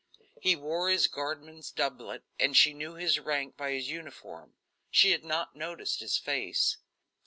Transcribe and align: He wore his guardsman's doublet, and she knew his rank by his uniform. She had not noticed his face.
He 0.41 0.55
wore 0.55 0.89
his 0.89 1.05
guardsman's 1.05 1.69
doublet, 1.69 2.23
and 2.39 2.57
she 2.57 2.73
knew 2.73 2.95
his 2.95 3.19
rank 3.19 3.55
by 3.55 3.73
his 3.73 3.89
uniform. 3.91 4.55
She 4.89 5.11
had 5.11 5.23
not 5.23 5.55
noticed 5.55 5.99
his 5.99 6.17
face. 6.17 6.77